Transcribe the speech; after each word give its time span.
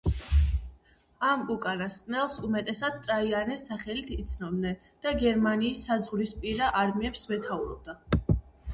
ამ 1.31 1.43
უკანასკნელს 1.55 2.37
უმეტესად 2.47 2.97
ტრაიანეს 3.05 3.67
სახელით 3.73 4.11
იცნობდნენ 4.19 4.83
და 5.07 5.15
გერმანიის 5.23 5.87
საზღვრისპირა 5.91 6.75
არმიებს 6.85 7.33
მეთაურობდა. 7.35 8.01